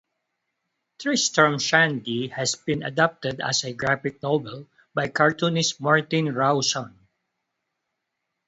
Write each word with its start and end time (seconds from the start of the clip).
"Tristram 0.97 1.59
Shandy" 1.59 2.29
has 2.29 2.55
been 2.55 2.81
adapted 2.81 3.39
as 3.39 3.63
a 3.63 3.71
graphic 3.73 4.23
novel 4.23 4.65
by 4.95 5.09
cartoonist 5.09 5.79
Martin 5.79 6.33
Rowson. 6.33 6.97